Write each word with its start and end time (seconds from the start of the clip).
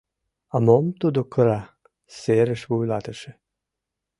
—Мом 0.65 0.85
тудо 1.01 1.21
кыра?— 1.33 1.61
сырыш 2.19 2.61
вуйлатыше. 2.69 3.31